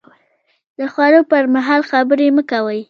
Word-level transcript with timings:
د 0.77 0.81
خوړو 0.93 1.21
پر 1.31 1.43
مهال 1.55 1.81
خبرې 1.91 2.27
مه 2.35 2.43
کوئ 2.51 2.79